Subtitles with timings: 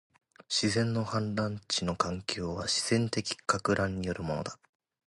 [0.49, 4.57] 自然の氾濫地の環境は、自然的撹乱によるものだ